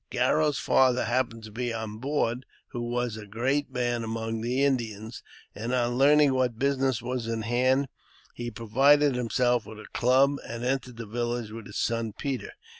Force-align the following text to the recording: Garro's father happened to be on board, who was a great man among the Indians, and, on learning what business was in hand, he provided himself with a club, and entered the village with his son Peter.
Garro's 0.09 0.57
father 0.57 1.05
happened 1.05 1.43
to 1.43 1.51
be 1.51 1.71
on 1.71 1.99
board, 1.99 2.47
who 2.69 2.81
was 2.81 3.15
a 3.17 3.27
great 3.27 3.69
man 3.71 4.03
among 4.03 4.41
the 4.41 4.63
Indians, 4.65 5.21
and, 5.53 5.75
on 5.75 5.93
learning 5.95 6.33
what 6.33 6.57
business 6.57 7.03
was 7.03 7.27
in 7.27 7.43
hand, 7.43 7.87
he 8.33 8.49
provided 8.49 9.13
himself 9.13 9.67
with 9.67 9.77
a 9.77 9.85
club, 9.93 10.37
and 10.43 10.63
entered 10.65 10.97
the 10.97 11.05
village 11.05 11.51
with 11.51 11.67
his 11.67 11.77
son 11.77 12.13
Peter. 12.13 12.53